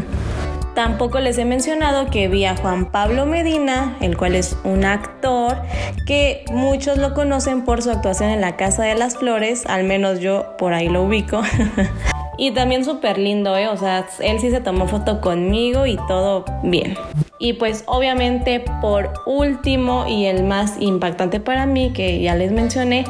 Tampoco 0.74 1.20
les 1.20 1.38
he 1.38 1.46
mencionado 1.46 2.10
que 2.10 2.28
vi 2.28 2.46
a 2.46 2.56
Juan 2.56 2.90
Pablo 2.90 3.28
Medina, 3.28 3.98
el 4.02 4.18
cual 4.18 4.34
es 4.34 4.58
un 4.64 4.84
actor 4.84 5.62
que 6.08 6.44
muchos 6.52 6.98
lo 6.98 7.14
conocen 7.14 7.64
por 7.66 7.84
su 7.84 7.92
actuación 7.92 8.32
en 8.32 8.42
La 8.42 8.56
Casa 8.56 8.82
de 8.82 8.96
las 8.96 9.18
Flores, 9.18 9.68
al 9.68 9.84
menos 9.84 10.22
yo 10.22 10.58
por 10.58 10.74
ahí 10.74 10.90
lo 10.90 11.04
ubico. 11.04 11.44
y 12.40 12.52
también 12.52 12.86
súper 12.86 13.18
lindo, 13.18 13.56
¿eh? 13.58 13.68
O 13.68 13.76
sea, 13.76 14.08
él 14.22 14.40
sí 14.40 14.50
se 14.50 14.62
tomó 14.62 14.88
foto 14.88 15.20
conmigo 15.20 15.86
y 15.86 15.98
todo 16.08 16.46
bien. 16.64 16.96
Y 17.38 17.54
pues 17.54 17.84
obviamente 17.86 18.64
por 18.82 19.12
último 19.26 20.06
y 20.08 20.26
el 20.26 20.44
más 20.44 20.76
impactante 20.80 21.42
para 21.42 21.66
mí, 21.66 21.92
que 21.94 22.22
ya 22.22 22.36
les 22.36 22.52
mencioné, 22.52 23.04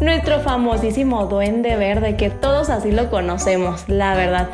nuestro 0.00 0.40
famosísimo 0.40 1.26
duende 1.26 1.76
verde, 1.76 2.16
que 2.16 2.28
todos 2.28 2.68
así 2.68 2.92
lo 2.92 3.08
conocemos, 3.08 3.88
la 3.88 4.14
verdad. 4.14 4.50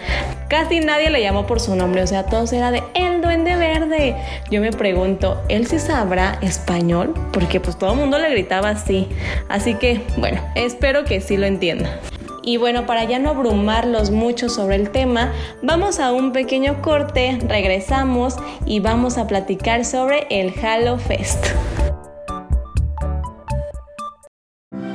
Casi 0.49 0.79
nadie 0.81 1.11
le 1.11 1.21
llamó 1.21 1.47
por 1.47 1.59
su 1.59 1.75
nombre, 1.75 2.03
o 2.03 2.07
sea, 2.07 2.27
todos 2.27 2.53
era 2.53 2.71
de 2.71 2.85
el 2.95 3.23
duende 3.23 3.57
verde. 3.57 4.15
Yo 4.51 4.61
me 4.61 4.71
pregunto, 4.71 5.43
¿él 5.49 5.67
sí 5.67 5.81
sabrá 5.81 6.39
español? 6.41 7.15
Porque 7.33 7.59
pues 7.59 7.77
todo 7.77 7.93
el 7.93 7.99
mundo 7.99 8.19
le 8.19 8.31
gritaba 8.31 8.71
así. 8.71 9.09
Así 9.49 9.75
que, 9.75 10.03
bueno, 10.19 10.41
espero 10.55 11.05
que 11.05 11.21
sí 11.21 11.37
lo 11.37 11.47
entienda. 11.47 12.01
Y 12.43 12.57
bueno, 12.57 12.87
para 12.87 13.05
ya 13.05 13.19
no 13.19 13.31
abrumarlos 13.31 14.11
mucho 14.11 14.49
sobre 14.49 14.77
el 14.77 14.91
tema, 14.91 15.33
vamos 15.63 16.01
a 16.01 16.13
un 16.13 16.33
pequeño 16.33 16.83
corte, 16.83 17.39
regresamos 17.47 18.37
y 18.67 18.81
vamos 18.81 19.19
a 19.19 19.27
platicar 19.27 19.85
sobre 19.85 20.27
el 20.31 20.53
Halo 20.63 20.99
Fest. 20.99 21.47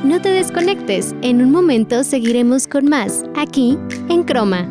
No 0.04 0.22
te 0.22 0.30
desconectes, 0.30 1.16
en 1.22 1.42
un 1.42 1.52
momento 1.52 2.04
seguiremos 2.04 2.68
con 2.68 2.86
más, 2.86 3.24
aquí 3.36 3.78
en 4.10 4.24
Croma. 4.24 4.68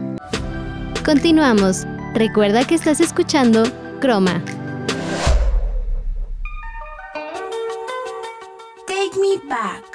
Continuamos. 1.04 1.86
Recuerda 2.14 2.64
que 2.64 2.76
estás 2.76 3.00
escuchando 3.00 3.64
Croma. 4.00 4.42
Take 8.86 9.18
me 9.20 9.36
back. 9.48 9.93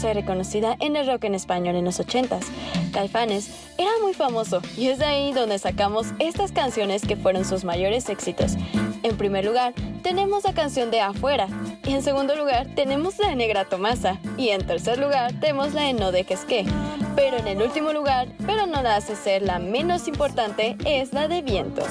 Famosa 0.00 0.14
reconocida 0.14 0.76
en 0.80 0.96
el 0.96 1.06
rock 1.06 1.24
en 1.24 1.34
español 1.34 1.76
en 1.76 1.84
los 1.84 2.00
80s. 2.00 2.46
Caifanes 2.92 3.50
era 3.76 3.90
muy 4.02 4.14
famoso 4.14 4.62
y 4.76 4.88
es 4.88 4.98
de 4.98 5.04
ahí 5.04 5.32
donde 5.32 5.58
sacamos 5.58 6.08
estas 6.18 6.52
canciones 6.52 7.02
que 7.02 7.16
fueron 7.16 7.44
sus 7.44 7.64
mayores 7.64 8.08
éxitos. 8.08 8.56
En 9.02 9.16
primer 9.16 9.44
lugar, 9.44 9.74
tenemos 10.02 10.44
la 10.44 10.54
canción 10.54 10.90
de 10.90 11.00
Afuera. 11.00 11.48
Y 11.84 11.92
en 11.92 12.02
segundo 12.02 12.34
lugar, 12.34 12.66
tenemos 12.74 13.18
la 13.18 13.28
de 13.28 13.36
Negra 13.36 13.64
Tomasa. 13.64 14.18
Y 14.36 14.48
en 14.50 14.66
tercer 14.66 14.98
lugar, 14.98 15.32
tenemos 15.40 15.74
la 15.74 15.82
de 15.82 15.92
No 15.92 16.12
dejes 16.12 16.44
que. 16.44 16.64
Pero 17.16 17.38
en 17.38 17.46
el 17.46 17.62
último 17.62 17.92
lugar, 17.92 18.28
pero 18.46 18.66
no 18.66 18.82
la 18.82 18.96
hace 18.96 19.16
ser 19.16 19.42
la 19.42 19.58
menos 19.58 20.08
importante, 20.08 20.76
es 20.84 21.12
la 21.12 21.28
de 21.28 21.42
Vientos. 21.42 21.88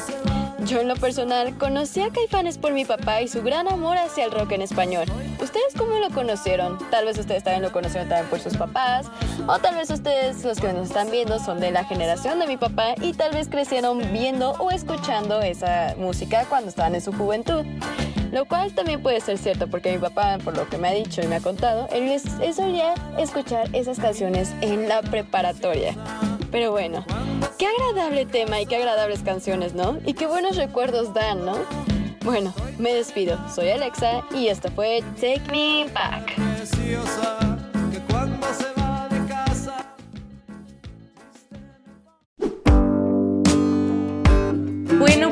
Yo 0.70 0.80
en 0.82 0.88
lo 0.88 0.96
personal 0.96 1.58
conocí 1.58 2.00
a 2.00 2.12
Caifanes 2.12 2.60
por 2.60 2.74
mi 2.74 2.86
papá 2.86 3.24
y 3.24 3.28
su 3.28 3.42
gran 3.42 3.68
amor 3.68 3.98
hacia 3.98 4.26
el 4.26 4.32
rock 4.32 4.52
en 4.52 4.62
español. 4.62 5.06
¿Ustedes 5.42 5.74
cómo 5.76 5.98
lo 5.98 6.12
conocieron? 6.12 6.78
Tal 6.92 7.06
vez 7.06 7.18
ustedes 7.18 7.44
también 7.44 7.64
lo 7.64 7.72
conocieron 7.72 8.08
también 8.08 8.30
por 8.30 8.40
sus 8.40 8.56
papás, 8.56 9.08
o 9.48 9.58
tal 9.58 9.74
vez 9.74 9.90
ustedes 9.90 10.46
los 10.46 10.60
que 10.60 10.72
nos 10.72 10.90
están 10.90 11.10
viendo 11.10 11.40
son 11.40 11.60
de 11.60 11.72
la 11.72 11.86
generación 11.86 12.38
de 12.38 12.46
mi 12.46 12.56
papá 12.56 12.94
y 13.02 13.14
tal 13.14 13.32
vez 13.32 13.48
crecieron 13.48 14.14
viendo 14.14 14.52
o 14.60 14.70
escuchando 14.70 15.42
esa 15.42 15.96
música 15.98 16.46
cuando 16.48 16.70
estaban 16.70 16.94
en 16.94 17.02
su 17.02 17.14
juventud. 17.14 17.66
Lo 18.32 18.46
cual 18.46 18.72
también 18.72 19.02
puede 19.02 19.22
ser 19.22 19.40
cierto 19.40 19.68
porque 19.68 19.92
mi 19.92 19.98
papá, 19.98 20.38
por 20.38 20.56
lo 20.56 20.70
que 20.70 20.78
me 20.78 20.90
ha 20.90 20.92
dicho 20.92 21.20
y 21.24 21.26
me 21.26 21.38
ha 21.38 21.42
contado, 21.42 21.88
él 21.92 22.22
solía 22.54 22.94
escuchar 23.18 23.68
esas 23.74 23.98
canciones 23.98 24.54
en 24.62 24.88
la 24.88 25.02
preparatoria. 25.02 25.96
Pero 26.52 26.72
bueno, 26.72 27.06
qué 27.58 27.68
agradable 27.68 28.26
tema 28.26 28.62
y 28.62 28.66
qué 28.66 28.78
agradables 28.78 29.22
canciones, 29.22 29.74
¿no? 29.74 30.00
Y 30.06 30.14
qué 30.14 30.26
buenos 30.28 30.56
recuerdos 30.56 31.14
dan, 31.14 31.46
¿no? 31.46 31.58
Bueno, 32.24 32.54
me 32.78 32.94
despido. 32.94 33.38
Soy 33.54 33.70
Alexa 33.70 34.24
y 34.36 34.48
esto 34.48 34.70
fue 34.72 35.04
Take 35.20 35.44
Me 35.52 35.86
Back. 35.94 36.36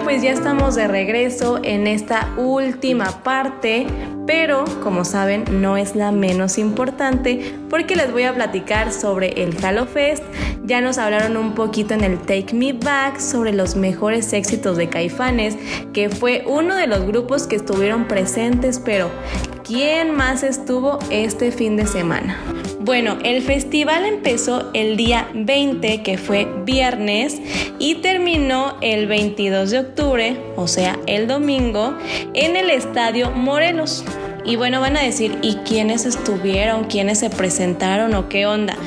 Pues 0.07 0.21
ya 0.21 0.31
estamos 0.31 0.75
de 0.75 0.87
regreso 0.87 1.59
en 1.61 1.85
esta 1.85 2.33
última 2.37 3.23
parte, 3.23 3.85
pero 4.25 4.63
como 4.81 5.03
saben 5.03 5.43
no 5.59 5.75
es 5.75 5.97
la 5.97 6.13
menos 6.13 6.57
importante 6.57 7.53
porque 7.69 7.97
les 7.97 8.13
voy 8.13 8.23
a 8.23 8.33
platicar 8.33 8.93
sobre 8.93 9.43
el 9.43 9.53
Halo 9.61 9.85
Fest. 9.85 10.23
Ya 10.63 10.79
nos 10.79 10.97
hablaron 10.97 11.35
un 11.35 11.55
poquito 11.55 11.93
en 11.93 12.05
el 12.05 12.19
Take 12.19 12.53
Me 12.53 12.71
Back 12.71 13.19
sobre 13.19 13.51
los 13.51 13.75
mejores 13.75 14.31
éxitos 14.31 14.77
de 14.77 14.87
Caifanes, 14.87 15.57
que 15.91 16.09
fue 16.09 16.45
uno 16.47 16.77
de 16.77 16.87
los 16.87 17.05
grupos 17.05 17.45
que 17.45 17.57
estuvieron 17.57 18.07
presentes, 18.07 18.79
pero 18.79 19.09
¿quién 19.67 20.11
más 20.11 20.43
estuvo 20.43 20.97
este 21.09 21.51
fin 21.51 21.75
de 21.75 21.85
semana? 21.85 22.37
Bueno, 22.79 23.17
el 23.23 23.41
festival 23.41 24.05
empezó 24.05 24.69
el 24.73 24.95
día 24.95 25.29
20, 25.33 26.03
que 26.03 26.17
fue 26.17 26.47
viernes, 26.63 27.41
y 27.77 27.95
terminó 27.95 28.77
el 28.81 29.07
22 29.07 29.71
de 29.71 29.79
octubre, 29.79 30.37
o 30.55 30.67
sea, 30.67 30.97
el 31.05 31.27
domingo, 31.27 31.97
en 32.33 32.55
el 32.55 32.69
Estadio 32.69 33.31
Morelos. 33.31 34.05
Y 34.45 34.55
bueno, 34.55 34.79
van 34.79 34.95
a 34.95 35.01
decir, 35.01 35.37
¿y 35.41 35.55
quiénes 35.57 36.05
estuvieron? 36.05 36.85
¿Quiénes 36.85 37.19
se 37.19 37.29
presentaron 37.29 38.15
o 38.15 38.29
qué 38.29 38.45
onda? 38.45 38.77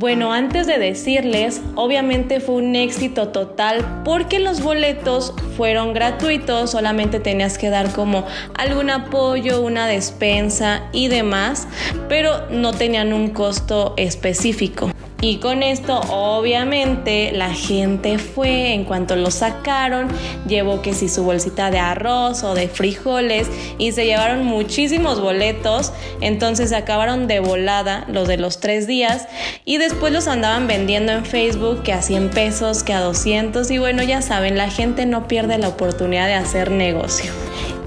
Bueno, 0.00 0.32
antes 0.32 0.66
de 0.66 0.78
decirles, 0.78 1.60
obviamente 1.74 2.40
fue 2.40 2.54
un 2.54 2.74
éxito 2.74 3.28
total 3.28 4.00
porque 4.02 4.38
los 4.38 4.62
boletos 4.62 5.34
fueron 5.58 5.92
gratuitos, 5.92 6.70
solamente 6.70 7.20
tenías 7.20 7.58
que 7.58 7.68
dar 7.68 7.92
como 7.92 8.24
algún 8.56 8.88
apoyo, 8.88 9.60
una 9.60 9.86
despensa 9.86 10.84
y 10.94 11.08
demás, 11.08 11.68
pero 12.08 12.48
no 12.48 12.72
tenían 12.72 13.12
un 13.12 13.28
costo 13.28 13.92
específico. 13.98 14.90
Y 15.22 15.36
con 15.36 15.62
esto 15.62 16.00
obviamente 16.08 17.32
la 17.32 17.52
gente 17.52 18.18
fue, 18.18 18.72
en 18.72 18.84
cuanto 18.84 19.16
lo 19.16 19.30
sacaron, 19.30 20.08
llevó 20.46 20.80
que 20.80 20.94
si 20.94 21.08
su 21.08 21.24
bolsita 21.24 21.70
de 21.70 21.78
arroz 21.78 22.42
o 22.42 22.54
de 22.54 22.68
frijoles 22.68 23.46
y 23.76 23.92
se 23.92 24.06
llevaron 24.06 24.46
muchísimos 24.46 25.20
boletos, 25.20 25.92
entonces 26.22 26.72
acabaron 26.72 27.26
de 27.26 27.40
volada 27.40 28.06
los 28.08 28.28
de 28.28 28.38
los 28.38 28.60
tres 28.60 28.86
días 28.86 29.28
y 29.66 29.76
después 29.76 30.10
los 30.12 30.26
andaban 30.26 30.66
vendiendo 30.66 31.12
en 31.12 31.26
Facebook 31.26 31.82
que 31.82 31.92
a 31.92 32.00
100 32.00 32.30
pesos, 32.30 32.82
que 32.82 32.94
a 32.94 33.00
200 33.00 33.70
y 33.70 33.78
bueno 33.78 34.02
ya 34.02 34.22
saben, 34.22 34.56
la 34.56 34.70
gente 34.70 35.04
no 35.04 35.28
pierde 35.28 35.58
la 35.58 35.68
oportunidad 35.68 36.26
de 36.28 36.34
hacer 36.34 36.70
negocio. 36.70 37.30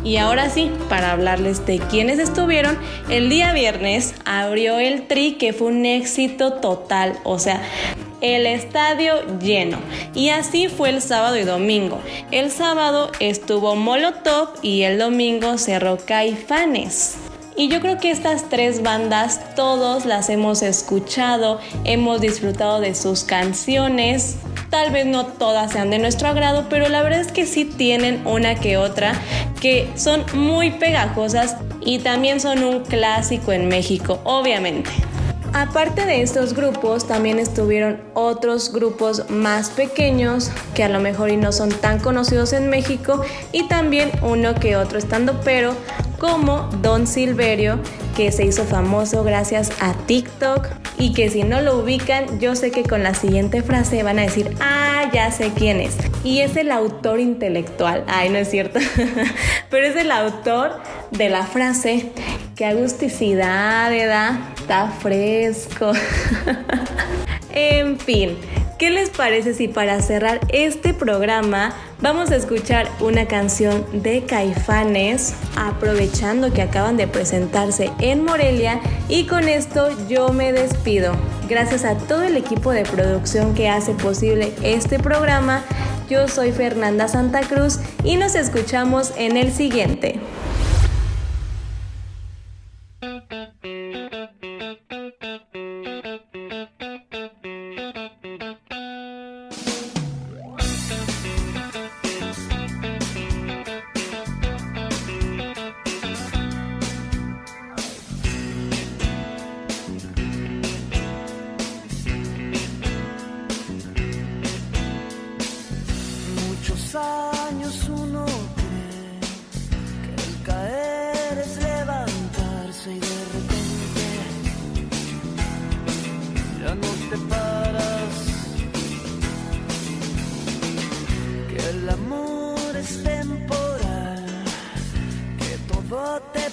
Y 0.03 0.17
ahora 0.17 0.49
sí, 0.49 0.69
para 0.89 1.11
hablarles 1.11 1.65
de 1.65 1.79
quienes 1.79 2.19
estuvieron, 2.19 2.77
el 3.09 3.29
día 3.29 3.53
viernes 3.53 4.15
abrió 4.25 4.77
el 4.79 5.07
Tri, 5.07 5.33
que 5.35 5.53
fue 5.53 5.67
un 5.67 5.85
éxito 5.85 6.53
total, 6.53 7.17
o 7.23 7.39
sea, 7.39 7.61
el 8.19 8.45
estadio 8.45 9.15
lleno. 9.39 9.77
Y 10.13 10.29
así 10.29 10.67
fue 10.67 10.89
el 10.89 11.01
sábado 11.01 11.37
y 11.37 11.43
domingo. 11.43 11.99
El 12.31 12.51
sábado 12.51 13.11
estuvo 13.19 13.75
Molotov 13.75 14.49
y 14.61 14.83
el 14.83 14.97
domingo 14.97 15.57
cerró 15.57 15.97
Caifanes. 15.97 17.15
Y 17.55 17.67
yo 17.67 17.81
creo 17.81 17.99
que 17.99 18.09
estas 18.09 18.49
tres 18.49 18.81
bandas 18.81 19.55
todos 19.55 20.05
las 20.05 20.29
hemos 20.29 20.63
escuchado, 20.63 21.59
hemos 21.83 22.19
disfrutado 22.19 22.79
de 22.79 22.95
sus 22.95 23.23
canciones. 23.23 24.37
Tal 24.73 24.89
vez 24.89 25.05
no 25.05 25.27
todas 25.27 25.71
sean 25.71 25.91
de 25.91 25.99
nuestro 25.99 26.29
agrado, 26.29 26.65
pero 26.67 26.89
la 26.89 27.03
verdad 27.03 27.21
es 27.21 27.31
que 27.31 27.45
sí 27.45 27.63
tienen 27.63 28.25
una 28.25 28.55
que 28.55 28.75
otra 28.75 29.13
que 29.62 29.88
son 29.95 30.25
muy 30.33 30.71
pegajosas 30.71 31.57
y 31.81 31.99
también 31.99 32.39
son 32.39 32.63
un 32.63 32.79
clásico 32.79 33.51
en 33.51 33.67
México, 33.67 34.19
obviamente. 34.23 34.89
Aparte 35.53 36.07
de 36.07 36.23
estos 36.23 36.55
grupos, 36.55 37.07
también 37.07 37.38
estuvieron 37.38 38.01
otros 38.15 38.73
grupos 38.73 39.29
más 39.29 39.69
pequeños 39.69 40.49
que 40.73 40.83
a 40.83 40.89
lo 40.89 40.99
mejor 40.99 41.29
y 41.29 41.38
no 41.38 41.51
son 41.51 41.69
tan 41.69 41.99
conocidos 41.99 42.51
en 42.51 42.71
México 42.71 43.21
y 43.51 43.67
también 43.67 44.09
uno 44.23 44.55
que 44.55 44.75
otro 44.75 44.97
estando 44.97 45.39
pero 45.41 45.75
como 46.17 46.67
Don 46.81 47.05
Silverio 47.05 47.77
que 48.15 48.32
se 48.32 48.45
hizo 48.45 48.63
famoso 48.63 49.23
gracias 49.23 49.71
a 49.80 49.93
TikTok. 49.93 50.67
Y 50.97 51.13
que 51.13 51.30
si 51.30 51.43
no 51.43 51.62
lo 51.62 51.80
ubican 51.80 52.39
yo 52.39 52.56
sé 52.56 52.71
que 52.71 52.84
con 52.84 53.04
la 53.04 53.13
siguiente 53.13 53.63
frase 53.63 54.04
van 54.04 54.19
a 54.19 54.21
decir 54.21 54.56
ah 54.60 55.10
ya 55.12 55.32
sé 55.32 55.52
quién 55.56 55.82
es 55.82 55.97
y 56.23 56.39
es 56.39 56.56
el 56.56 56.71
autor 56.71 57.19
intelectual. 57.19 58.04
Ay 58.08 58.30
no 58.30 58.38
es 58.38 58.49
cierto. 58.49 58.80
Pero 59.69 59.86
es 59.88 59.95
el 59.95 60.12
autor 60.12 60.80
de 61.12 61.30
la 61.30 61.43
frase 61.43 62.12
que 62.56 62.65
agusticidad 62.65 63.91
da 64.08 64.54
está 64.56 64.88
fresco. 64.88 65.91
en 67.52 67.99
fin, 67.99 68.38
¿qué 68.84 68.89
les 68.89 69.10
parece 69.10 69.54
si 69.54 69.69
para 69.69 70.02
cerrar 70.02 70.41
este 70.50 70.93
programa 70.93 71.74
vamos 72.02 72.32
a 72.32 72.36
escuchar 72.36 72.86
una 73.00 73.30
canción 73.30 73.86
de 73.93 74.26
Caifanes, 74.26 75.34
aprovechando 75.56 76.52
que 76.52 76.63
acaban 76.63 76.98
de 76.98 77.08
presentarse 77.08 77.91
en 78.00 78.26
Morelia 78.26 78.82
y 79.08 79.26
con 79.26 79.48
esto 79.48 79.88
yo 80.10 80.34
me 80.34 80.52
despido. 80.52 81.13
Gracias 81.48 81.86
a 81.86 81.98
todo 81.98 82.24
el 82.24 82.36
equipo 82.36 82.72
de 82.72 82.84
producción 82.84 83.54
que 83.54 83.69
hace 83.69 83.93
posible 83.93 84.52
este 84.63 85.00
programa, 85.00 85.63
yo 86.10 86.28
soy 86.28 86.52
Fernanda 86.52 87.08
Santa 87.08 87.39
Cruz 87.39 87.80
y 88.04 88.17
nos 88.17 88.36
escuchamos 88.36 89.13
en 89.15 89.38
el 89.38 89.54
siguiente. 89.54 90.19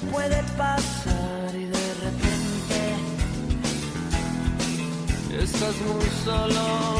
puede 0.08 0.42
pasar 0.56 1.54
y 1.54 1.66
de 1.66 1.94
repente 1.94 2.94
estás 5.42 5.74
muy 5.82 6.08
solo. 6.24 6.99